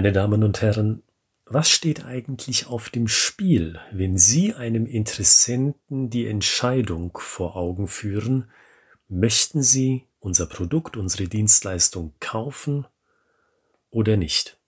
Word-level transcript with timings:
Meine 0.00 0.12
Damen 0.12 0.42
und 0.44 0.62
Herren, 0.62 1.02
was 1.44 1.68
steht 1.68 2.06
eigentlich 2.06 2.68
auf 2.68 2.88
dem 2.88 3.06
Spiel, 3.06 3.78
wenn 3.92 4.16
Sie 4.16 4.54
einem 4.54 4.86
Interessenten 4.86 6.08
die 6.08 6.26
Entscheidung 6.26 7.18
vor 7.20 7.54
Augen 7.54 7.86
führen, 7.86 8.50
möchten 9.08 9.62
Sie 9.62 10.06
unser 10.18 10.46
Produkt, 10.46 10.96
unsere 10.96 11.24
Dienstleistung 11.24 12.14
kaufen 12.18 12.86
oder 13.90 14.16
nicht? 14.16 14.58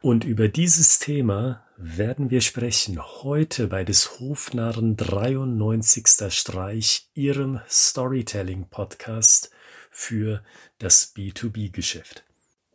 Und 0.00 0.22
über 0.22 0.46
dieses 0.46 1.00
Thema 1.00 1.66
werden 1.76 2.30
wir 2.30 2.40
sprechen 2.40 3.02
heute 3.02 3.66
bei 3.66 3.82
des 3.82 4.20
Hofnarren 4.20 4.96
93. 4.96 6.06
Streich, 6.32 7.10
Ihrem 7.14 7.60
Storytelling 7.68 8.68
Podcast 8.68 9.50
für 9.90 10.44
das 10.78 11.16
B2B-Geschäft. 11.16 12.27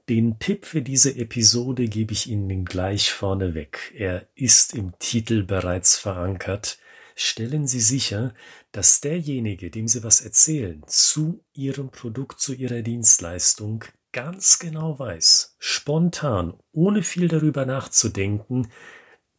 Den 0.09 0.37
Tipp 0.37 0.65
für 0.65 0.81
diese 0.81 1.15
Episode 1.15 1.87
gebe 1.87 2.11
ich 2.11 2.29
Ihnen 2.29 2.65
gleich 2.65 3.13
vorneweg. 3.13 3.93
Er 3.95 4.27
ist 4.35 4.75
im 4.75 4.99
Titel 4.99 5.43
bereits 5.43 5.95
verankert. 5.95 6.77
Stellen 7.15 7.67
Sie 7.67 7.79
sicher, 7.79 8.33
dass 8.73 8.99
derjenige, 8.99 9.71
dem 9.71 9.87
Sie 9.87 10.03
was 10.03 10.19
erzählen, 10.19 10.83
zu 10.87 11.45
Ihrem 11.53 11.89
Produkt, 11.89 12.41
zu 12.41 12.53
Ihrer 12.53 12.81
Dienstleistung 12.81 13.85
ganz 14.11 14.59
genau 14.59 14.99
weiß, 14.99 15.55
spontan, 15.57 16.53
ohne 16.73 17.01
viel 17.01 17.29
darüber 17.29 17.65
nachzudenken, 17.65 18.69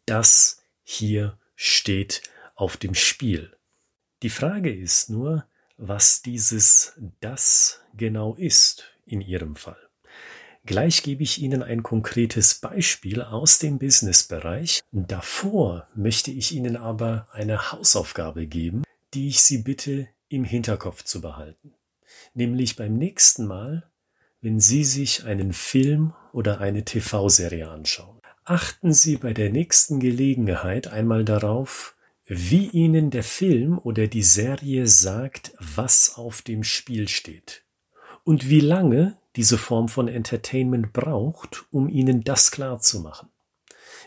das 0.07 0.63
hier 0.83 1.39
steht 1.57 2.23
auf 2.55 2.79
dem 2.79 2.95
Spiel. 2.95 3.55
Die 4.23 4.31
Frage 4.31 4.75
ist 4.75 5.11
nur, 5.11 5.45
was 5.77 6.23
dieses 6.23 6.99
das 7.21 7.83
genau 7.95 8.35
ist 8.35 8.85
in 9.05 9.21
Ihrem 9.21 9.57
Fall. 9.57 9.84
Gleich 10.67 11.03
gebe 11.03 11.23
ich 11.23 11.43
Ihnen 11.43 11.63
ein 11.63 11.83
konkretes 11.83 12.55
Beispiel 12.55 13.21
aus 13.21 13.59
dem 13.59 13.79
Businessbereich. 13.79 14.81
Davor 14.93 15.87
möchte 15.95 16.31
ich 16.31 16.53
Ihnen 16.53 16.79
aber 16.79 17.29
eine 17.33 17.71
Hausaufgabe 17.71 18.47
geben, 18.47 18.83
die 19.13 19.29
ich 19.29 19.43
Sie 19.43 19.59
bitte 19.59 20.09
im 20.29 20.45
Hinterkopf 20.45 21.05
zu 21.05 21.21
behalten. 21.21 21.75
Nämlich 22.33 22.77
beim 22.77 22.95
nächsten 22.95 23.47
Mal, 23.47 23.91
wenn 24.41 24.59
Sie 24.59 24.85
sich 24.85 25.25
einen 25.25 25.53
Film 25.53 26.15
oder 26.33 26.61
eine 26.61 26.83
TV-Serie 26.83 27.69
anschauen. 27.69 28.21
Achten 28.47 28.95
Sie 28.95 29.19
bei 29.19 29.35
der 29.35 29.51
nächsten 29.51 30.01
Gelegenheit 30.01 30.87
einmal 30.87 31.27
darauf, 31.27 31.95
wie 32.25 32.69
Ihnen 32.69 33.11
der 33.11 33.23
Film 33.23 33.79
oder 33.79 34.07
die 34.07 34.23
Serie 34.23 34.87
sagt, 34.87 35.53
was 35.59 36.15
auf 36.17 36.41
dem 36.41 36.65
Spiel 36.65 37.09
steht 37.09 37.65
und 38.25 38.49
wie 38.49 38.61
lange 38.61 39.19
diese 39.37 39.59
Form 39.59 39.89
von 39.89 40.09
Entertainment 40.09 40.93
braucht, 40.93 41.65
um 41.71 41.89
ihnen 41.89 42.25
das 42.25 42.51
klar 42.51 42.81
zu 42.81 43.01
machen. 43.01 43.29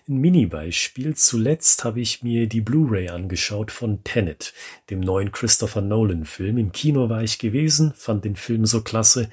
Ein 0.08 0.18
Mini-Beispiel. 0.18 1.16
Zuletzt 1.16 1.84
habe 1.84 2.00
ich 2.00 2.24
mir 2.24 2.48
die 2.48 2.62
Blu-ray 2.62 3.10
angeschaut 3.10 3.72
von 3.72 4.06
Tenet, 4.06 4.54
dem 4.90 5.02
neuen 5.02 5.34
Christopher 5.34 5.82
Nolan-Film. 5.82 6.58
Im 6.58 6.72
Kino 6.72 7.10
war 7.10 7.24
ich 7.24 7.40
gewesen, 7.40 7.94
fand 7.94 8.24
den 8.24 8.38
Film 8.38 8.66
so 8.66 8.82
klasse, 8.82 9.30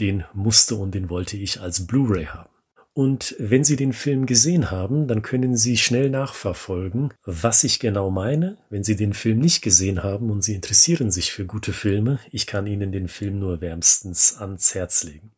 den 0.00 0.24
musste 0.34 0.74
und 0.74 0.94
den 0.94 1.10
wollte 1.10 1.36
ich 1.36 1.60
als 1.60 1.86
Blu-ray 1.86 2.26
haben. 2.26 2.50
Und 2.92 3.36
wenn 3.38 3.62
Sie 3.62 3.76
den 3.76 3.92
Film 3.92 4.24
gesehen 4.24 4.70
haben, 4.70 5.06
dann 5.06 5.20
können 5.20 5.54
Sie 5.54 5.76
schnell 5.76 6.08
nachverfolgen, 6.08 7.12
was 7.26 7.62
ich 7.62 7.78
genau 7.78 8.10
meine. 8.10 8.56
Wenn 8.70 8.84
Sie 8.84 8.96
den 8.96 9.12
Film 9.12 9.38
nicht 9.38 9.60
gesehen 9.60 10.02
haben 10.02 10.30
und 10.30 10.42
Sie 10.42 10.54
interessieren 10.54 11.10
sich 11.10 11.30
für 11.30 11.44
gute 11.44 11.74
Filme, 11.74 12.18
ich 12.32 12.46
kann 12.46 12.66
Ihnen 12.66 12.92
den 12.92 13.08
Film 13.08 13.38
nur 13.38 13.60
wärmstens 13.60 14.38
ans 14.38 14.74
Herz 14.74 15.04
legen. 15.04 15.35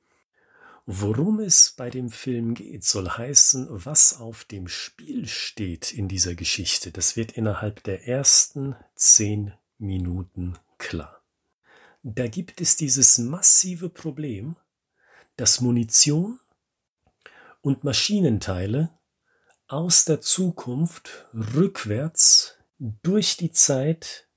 Worum 0.91 1.39
es 1.39 1.72
bei 1.72 1.91
dem 1.91 2.09
Film 2.09 2.54
geht, 2.54 2.82
soll 2.82 3.10
heißen, 3.10 3.66
was 3.69 4.19
auf 4.19 4.44
dem 4.44 4.69
Spiel 4.69 5.28
steht 5.28 5.93
in 5.93 6.09
dieser 6.09 6.34
Geschichte. 6.34 6.93
Das 6.93 7.15
wird 7.15 7.32
innerhalb 7.32 7.82
der 7.82 8.09
ersten 8.09 8.75
zehn 8.94 9.53
Minuten 9.77 10.56
klar. 10.78 11.22
Da 12.03 12.27
gibt 12.27 12.62
es 12.62 12.77
dieses 12.77 13.19
massive 13.19 13.91
Problem, 13.91 14.56
dass 15.37 15.60
Munition 15.60 16.41
und 17.60 17.84
Maschinenteile 17.84 18.98
aus 19.66 20.06
der 20.06 20.22
Zukunft 20.22 21.28
rückwärts 21.34 22.54
durch 22.78 23.37
die 23.37 23.53
Zeit 23.53 24.28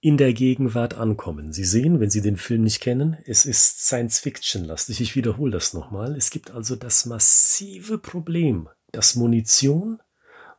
in 0.00 0.16
der 0.16 0.32
Gegenwart 0.32 0.94
ankommen. 0.94 1.52
Sie 1.52 1.64
sehen, 1.64 2.00
wenn 2.00 2.10
Sie 2.10 2.22
den 2.22 2.38
Film 2.38 2.62
nicht 2.62 2.80
kennen, 2.80 3.18
es 3.26 3.44
ist 3.44 3.86
Science-Fiction-lastig. 3.86 5.00
Ich 5.00 5.14
wiederhole 5.14 5.52
das 5.52 5.74
nochmal. 5.74 6.16
Es 6.16 6.30
gibt 6.30 6.50
also 6.50 6.74
das 6.74 7.04
massive 7.04 7.98
Problem, 7.98 8.68
dass 8.92 9.14
Munition 9.14 10.00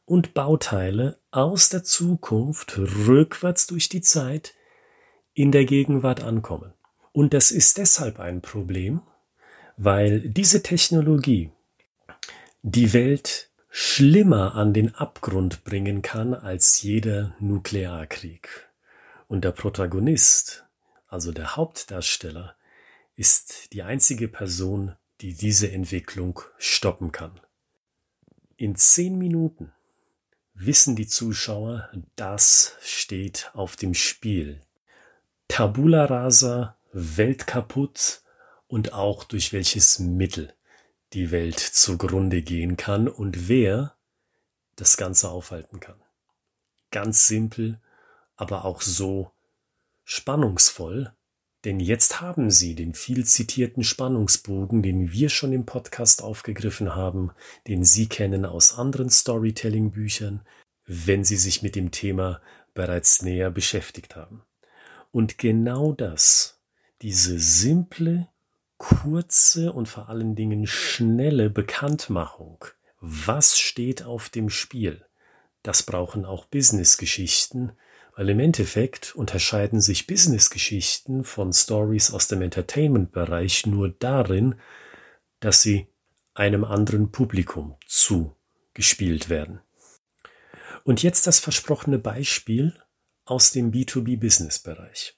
und 0.06 0.34
Bauteile 0.34 1.20
aus 1.32 1.70
der 1.70 1.84
Zukunft 1.84 2.78
rückwärts 2.78 3.66
durch 3.66 3.90
die 3.90 4.02
Zeit 4.02 4.54
in 5.34 5.52
der 5.52 5.66
Gegenwart 5.66 6.22
ankommen. 6.22 6.74
Und 7.12 7.34
das 7.34 7.52
ist 7.52 7.78
deshalb 7.78 8.20
ein 8.20 8.42
Problem, 8.42 9.02
weil 9.78 10.30
diese 10.30 10.62
Technologie 10.62 11.52
die 12.62 12.94
Welt 12.94 13.50
schlimmer 13.70 14.54
an 14.56 14.74
den 14.74 14.94
Abgrund 14.94 15.64
bringen 15.64 16.02
kann 16.02 16.34
als 16.34 16.82
jeder 16.82 17.36
Nuklearkrieg. 17.40 18.71
Und 19.32 19.46
der 19.46 19.54
Protagonist, 19.54 20.66
also 21.08 21.32
der 21.32 21.56
Hauptdarsteller, 21.56 22.58
ist 23.16 23.72
die 23.72 23.82
einzige 23.82 24.28
Person, 24.28 24.98
die 25.22 25.36
diese 25.36 25.72
Entwicklung 25.72 26.42
stoppen 26.58 27.14
kann. 27.14 27.40
In 28.58 28.76
zehn 28.76 29.18
Minuten 29.18 29.72
wissen 30.54 30.98
die 30.98 31.08
Zuschauer, 31.08 31.90
das 32.18 32.76
steht 32.82 33.52
auf 33.54 33.78
dem 33.78 33.94
Spiel. 33.94 34.60
Tabula 35.48 36.04
rasa, 36.04 36.76
Welt 36.92 37.48
kaputt 37.48 38.24
und 38.68 38.92
auch 38.92 39.24
durch 39.24 39.54
welches 39.54 39.98
Mittel 40.00 40.54
die 41.14 41.32
Welt 41.32 41.62
zugrunde 41.62 42.42
gehen 42.42 42.76
kann 42.76 43.08
und 43.08 43.48
wer 43.48 43.96
das 44.76 44.98
Ganze 44.98 45.30
aufhalten 45.30 45.80
kann. 45.80 46.02
Ganz 46.92 47.28
simpel, 47.28 47.80
aber 48.42 48.66
auch 48.66 48.82
so 48.82 49.32
spannungsvoll, 50.04 51.14
denn 51.64 51.80
jetzt 51.80 52.22
haben 52.22 52.50
Sie 52.50 52.74
den 52.74 52.96
viel 52.96 53.24
zitierten 53.24 53.84
Spannungsbogen, 53.84 54.82
den 54.82 55.12
wir 55.12 55.30
schon 55.30 55.54
im 55.54 55.68
Podcast 55.68 56.24
aufgegriffen 56.24 56.96
haben, 56.96 57.32
den 57.68 57.86
Sie 57.86 58.10
kennen 58.10 58.46
aus 58.46 58.74
anderen 58.74 59.12
Storytelling-Büchern, 59.12 60.42
wenn 60.88 61.24
Sie 61.24 61.38
sich 61.38 61.62
mit 61.62 61.76
dem 61.76 61.92
Thema 61.92 62.42
bereits 62.74 63.22
näher 63.22 63.52
beschäftigt 63.52 64.16
haben. 64.16 64.42
Und 65.12 65.38
genau 65.38 65.92
das, 65.94 66.60
diese 67.04 67.38
simple, 67.38 68.28
kurze 68.78 69.72
und 69.72 69.88
vor 69.88 70.10
allen 70.10 70.36
Dingen 70.36 70.66
schnelle 70.66 71.52
Bekanntmachung. 71.52 72.66
Was 73.00 73.60
steht 73.60 74.02
auf 74.02 74.30
dem 74.30 74.50
Spiel? 74.50 75.06
Das 75.62 75.84
brauchen 75.84 76.26
auch 76.26 76.46
Business-Geschichten, 76.46 77.74
weil 78.22 78.30
im 78.30 78.40
Endeffekt 78.40 79.16
unterscheiden 79.16 79.82
sich 79.82 80.06
Business-Geschichten 80.06 81.24
von 81.24 81.52
Stories 81.54 82.14
aus 82.14 82.28
dem 82.28 82.44
Entertainment-Bereich 82.44 83.66
nur 83.66 83.90
darin, 83.90 84.60
dass 85.40 85.64
sie 85.64 85.88
einem 86.36 86.64
anderen 86.64 87.12
Publikum 87.12 87.78
zugespielt 87.88 89.30
werden. 89.30 89.60
Und 90.84 91.02
jetzt 91.02 91.26
das 91.26 91.40
versprochene 91.40 91.98
Beispiel 91.98 92.80
aus 93.26 93.54
dem 93.54 93.72
B2B-Business-Bereich. 93.72 95.18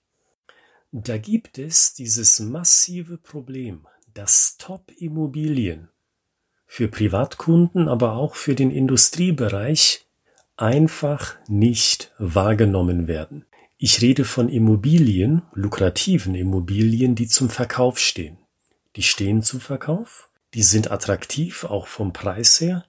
Da 0.94 1.18
gibt 1.18 1.58
es 1.58 1.94
dieses 1.94 2.40
massive 2.40 3.18
Problem, 3.18 3.86
dass 4.14 4.56
Top-Immobilien 4.56 5.90
für 6.66 6.88
Privatkunden, 6.88 7.90
aber 7.90 8.14
auch 8.14 8.36
für 8.36 8.56
den 8.56 8.72
Industriebereich 8.72 10.08
einfach 10.58 11.36
nicht 11.48 12.12
wahrgenommen 12.18 13.08
werden. 13.08 13.46
Ich 13.78 14.02
rede 14.02 14.24
von 14.24 14.50
Immobilien, 14.50 15.42
lukrativen 15.54 16.36
Immobilien, 16.36 17.16
die 17.16 17.28
zum 17.28 17.50
Verkauf 17.50 18.00
stehen. 18.00 18.38
Die 18.96 19.04
stehen 19.04 19.42
zum 19.42 19.60
Verkauf, 19.60 20.30
die 20.54 20.64
sind 20.64 20.92
attraktiv, 20.92 21.64
auch 21.64 21.88
vom 21.88 22.14
Preis 22.14 22.62
her, 22.62 22.86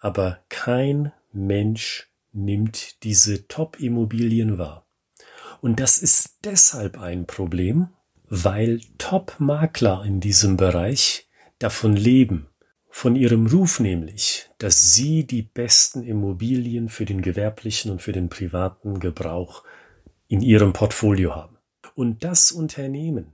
aber 0.00 0.40
kein 0.48 1.12
Mensch 1.32 2.08
nimmt 2.32 3.02
diese 3.04 3.46
Top-Immobilien 3.46 4.58
wahr. 4.58 4.86
Und 5.60 5.78
das 5.78 5.98
ist 5.98 6.38
deshalb 6.44 6.98
ein 6.98 7.26
Problem, 7.26 7.90
weil 8.28 8.80
Top-Makler 8.98 10.04
in 10.04 10.20
diesem 10.20 10.56
Bereich 10.56 11.28
davon 11.58 11.94
leben, 11.94 12.48
von 12.88 13.14
ihrem 13.14 13.46
Ruf 13.46 13.78
nämlich, 13.78 14.50
dass 14.62 14.94
sie 14.94 15.24
die 15.24 15.42
besten 15.42 16.04
Immobilien 16.04 16.88
für 16.88 17.04
den 17.04 17.20
gewerblichen 17.20 17.90
und 17.90 18.00
für 18.00 18.12
den 18.12 18.28
privaten 18.28 19.00
Gebrauch 19.00 19.64
in 20.28 20.40
ihrem 20.40 20.72
Portfolio 20.72 21.34
haben. 21.34 21.56
Und 21.96 22.22
das 22.22 22.52
Unternehmen, 22.52 23.32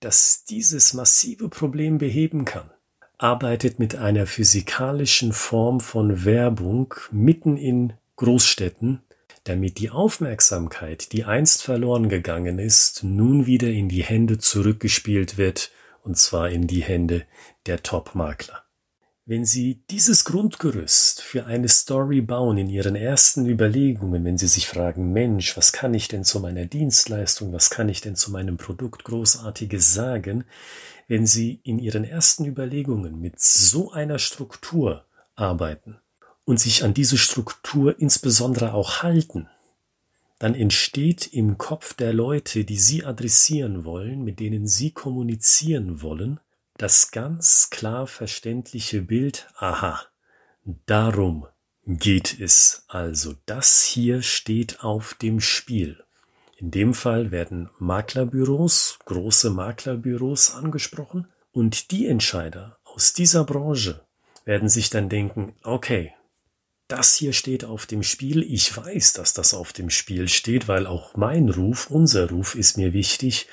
das 0.00 0.44
dieses 0.44 0.94
massive 0.94 1.50
Problem 1.50 1.98
beheben 1.98 2.46
kann, 2.46 2.70
arbeitet 3.18 3.78
mit 3.78 3.96
einer 3.96 4.26
physikalischen 4.26 5.34
Form 5.34 5.80
von 5.80 6.24
Werbung 6.24 6.94
mitten 7.10 7.58
in 7.58 7.92
Großstädten, 8.16 9.02
damit 9.44 9.78
die 9.78 9.90
Aufmerksamkeit, 9.90 11.12
die 11.12 11.24
einst 11.24 11.62
verloren 11.62 12.08
gegangen 12.08 12.58
ist, 12.58 13.04
nun 13.04 13.44
wieder 13.44 13.68
in 13.68 13.90
die 13.90 14.02
Hände 14.02 14.38
zurückgespielt 14.38 15.36
wird, 15.36 15.72
und 16.02 16.16
zwar 16.16 16.48
in 16.48 16.66
die 16.66 16.82
Hände 16.82 17.26
der 17.66 17.82
Top-Makler. 17.82 18.64
Wenn 19.30 19.44
Sie 19.44 19.84
dieses 19.90 20.24
Grundgerüst 20.24 21.22
für 21.22 21.46
eine 21.46 21.68
Story 21.68 22.20
bauen 22.20 22.58
in 22.58 22.68
Ihren 22.68 22.96
ersten 22.96 23.46
Überlegungen, 23.46 24.24
wenn 24.24 24.36
Sie 24.36 24.48
sich 24.48 24.66
fragen, 24.66 25.12
Mensch, 25.12 25.56
was 25.56 25.70
kann 25.70 25.94
ich 25.94 26.08
denn 26.08 26.24
zu 26.24 26.40
meiner 26.40 26.66
Dienstleistung, 26.66 27.52
was 27.52 27.70
kann 27.70 27.88
ich 27.88 28.00
denn 28.00 28.16
zu 28.16 28.32
meinem 28.32 28.56
Produkt 28.56 29.04
großartiges 29.04 29.94
sagen, 29.94 30.42
wenn 31.06 31.28
Sie 31.28 31.60
in 31.62 31.78
Ihren 31.78 32.02
ersten 32.02 32.44
Überlegungen 32.44 33.20
mit 33.20 33.38
so 33.38 33.92
einer 33.92 34.18
Struktur 34.18 35.04
arbeiten 35.36 35.98
und 36.44 36.58
sich 36.58 36.82
an 36.82 36.92
diese 36.92 37.16
Struktur 37.16 38.00
insbesondere 38.00 38.74
auch 38.74 39.04
halten, 39.04 39.46
dann 40.40 40.56
entsteht 40.56 41.32
im 41.32 41.56
Kopf 41.56 41.94
der 41.94 42.12
Leute, 42.12 42.64
die 42.64 42.78
Sie 42.78 43.04
adressieren 43.04 43.84
wollen, 43.84 44.24
mit 44.24 44.40
denen 44.40 44.66
Sie 44.66 44.90
kommunizieren 44.90 46.02
wollen, 46.02 46.40
das 46.80 47.10
ganz 47.10 47.68
klar 47.68 48.06
verständliche 48.06 49.02
Bild, 49.02 49.48
aha, 49.56 50.00
darum 50.86 51.46
geht 51.84 52.40
es 52.40 52.84
also. 52.88 53.34
Das 53.44 53.82
hier 53.82 54.22
steht 54.22 54.82
auf 54.82 55.12
dem 55.14 55.40
Spiel. 55.40 56.02
In 56.56 56.70
dem 56.70 56.94
Fall 56.94 57.30
werden 57.30 57.68
Maklerbüros, 57.78 58.98
große 59.04 59.50
Maklerbüros 59.50 60.54
angesprochen 60.54 61.28
und 61.52 61.90
die 61.90 62.06
Entscheider 62.06 62.78
aus 62.84 63.12
dieser 63.12 63.44
Branche 63.44 64.00
werden 64.46 64.70
sich 64.70 64.88
dann 64.88 65.10
denken, 65.10 65.54
okay, 65.62 66.14
das 66.88 67.14
hier 67.14 67.34
steht 67.34 67.64
auf 67.64 67.84
dem 67.84 68.02
Spiel. 68.02 68.42
Ich 68.42 68.74
weiß, 68.74 69.12
dass 69.12 69.34
das 69.34 69.52
auf 69.52 69.74
dem 69.74 69.90
Spiel 69.90 70.28
steht, 70.28 70.66
weil 70.66 70.86
auch 70.86 71.14
mein 71.14 71.50
Ruf, 71.50 71.90
unser 71.90 72.30
Ruf 72.30 72.54
ist 72.54 72.78
mir 72.78 72.94
wichtig 72.94 73.48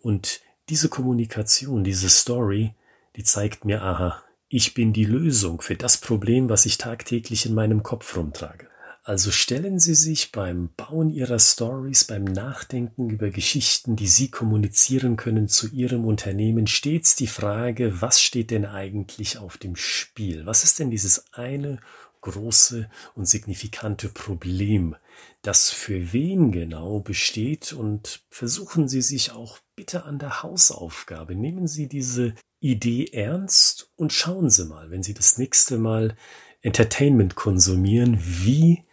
und 0.00 0.40
diese 0.72 0.88
Kommunikation, 0.88 1.84
diese 1.84 2.08
Story, 2.08 2.72
die 3.16 3.24
zeigt 3.24 3.66
mir, 3.66 3.82
aha, 3.82 4.22
ich 4.48 4.72
bin 4.72 4.94
die 4.94 5.04
Lösung 5.04 5.60
für 5.60 5.76
das 5.76 5.98
Problem, 5.98 6.48
was 6.48 6.64
ich 6.64 6.78
tagtäglich 6.78 7.44
in 7.44 7.52
meinem 7.52 7.82
Kopf 7.82 8.16
rumtrage. 8.16 8.68
Also 9.04 9.32
stellen 9.32 9.78
Sie 9.78 9.94
sich 9.94 10.32
beim 10.32 10.70
Bauen 10.74 11.10
Ihrer 11.10 11.38
Stories, 11.38 12.04
beim 12.04 12.24
Nachdenken 12.24 13.10
über 13.10 13.28
Geschichten, 13.28 13.96
die 13.96 14.06
Sie 14.06 14.30
kommunizieren 14.30 15.16
können 15.16 15.46
zu 15.46 15.68
Ihrem 15.68 16.06
Unternehmen, 16.06 16.66
stets 16.66 17.16
die 17.16 17.26
Frage, 17.26 18.00
was 18.00 18.22
steht 18.22 18.50
denn 18.50 18.64
eigentlich 18.64 19.36
auf 19.36 19.58
dem 19.58 19.76
Spiel? 19.76 20.46
Was 20.46 20.64
ist 20.64 20.78
denn 20.78 20.90
dieses 20.90 21.34
eine 21.34 21.80
große 22.22 22.88
und 23.14 23.26
signifikante 23.26 24.08
Problem, 24.08 24.96
das 25.42 25.70
für 25.70 26.12
wen 26.12 26.50
genau 26.50 27.00
besteht 27.00 27.72
und 27.72 28.22
versuchen 28.30 28.88
Sie 28.88 29.02
sich 29.02 29.32
auch 29.32 29.58
bitte 29.76 30.04
an 30.04 30.18
der 30.18 30.42
Hausaufgabe. 30.42 31.34
Nehmen 31.34 31.66
Sie 31.66 31.88
diese 31.88 32.34
Idee 32.60 33.10
ernst 33.12 33.90
und 33.96 34.12
schauen 34.12 34.50
Sie 34.50 34.64
mal, 34.64 34.90
wenn 34.90 35.02
Sie 35.02 35.14
das 35.14 35.36
nächste 35.36 35.78
Mal 35.78 36.16
Entertainment 36.62 37.34
konsumieren, 37.34 38.18
wie 38.20 38.84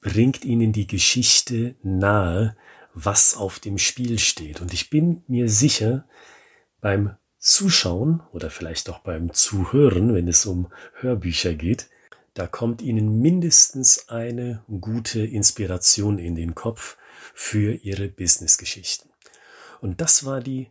bringt 0.00 0.44
Ihnen 0.44 0.72
die 0.72 0.86
Geschichte 0.86 1.74
nahe, 1.82 2.56
was 2.92 3.36
auf 3.36 3.58
dem 3.58 3.78
Spiel 3.78 4.18
steht. 4.18 4.60
Und 4.60 4.72
ich 4.72 4.90
bin 4.90 5.24
mir 5.26 5.48
sicher, 5.48 6.06
beim 6.80 7.16
Zuschauen 7.38 8.22
oder 8.32 8.50
vielleicht 8.50 8.90
auch 8.90 9.00
beim 9.00 9.32
Zuhören, 9.32 10.14
wenn 10.14 10.28
es 10.28 10.44
um 10.44 10.70
Hörbücher 11.00 11.54
geht, 11.54 11.88
da 12.34 12.48
kommt 12.48 12.82
Ihnen 12.82 13.20
mindestens 13.20 14.08
eine 14.08 14.64
gute 14.80 15.24
Inspiration 15.24 16.18
in 16.18 16.34
den 16.34 16.54
Kopf 16.54 16.96
für 17.32 17.74
Ihre 17.74 18.08
Businessgeschichten. 18.08 19.10
Und 19.80 20.00
das 20.00 20.24
war 20.24 20.40
die 20.40 20.70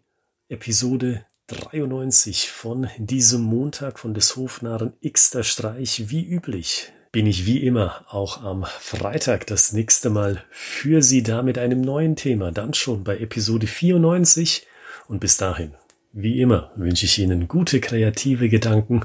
Episode 0.50 1.26
93 1.48 2.50
von 2.50 2.90
diesem 2.98 3.42
Montag 3.42 4.00
von 4.00 4.14
des 4.14 4.36
Hofnarren 4.36 4.94
Xter 5.08 5.44
Streich. 5.44 6.10
Wie 6.10 6.26
üblich 6.26 6.92
bin 7.12 7.28
ich 7.28 7.46
wie 7.46 7.66
immer 7.66 8.06
auch 8.10 8.44
am 8.44 8.66
Freitag 8.66 9.48
das 9.48 9.72
nächste 9.72 10.10
Mal 10.10 10.44
für 10.52 11.02
Sie 11.02 11.24
da 11.24 11.44
mit 11.44 11.58
einem 11.58 11.82
neuen 11.82 12.16
Thema, 12.16 12.52
dann 12.52 12.74
schon 12.74 13.04
bei 13.04 13.20
Episode 13.20 13.68
94. 13.68 14.68
Und 15.08 15.20
bis 15.20 15.38
dahin, 15.38 15.76
wie 16.12 16.42
immer, 16.42 16.72
wünsche 16.76 17.06
ich 17.06 17.20
Ihnen 17.20 17.48
gute 17.48 17.80
kreative 17.80 18.50
Gedanken 18.50 19.04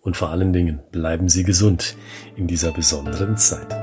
und 0.00 0.16
vor 0.16 0.30
allen 0.30 0.52
Dingen 0.52 0.80
bleiben 0.92 1.28
Sie 1.28 1.44
gesund 1.44 1.96
in 2.36 2.46
dieser 2.46 2.72
besonderen 2.72 3.36
Zeit. 3.36 3.79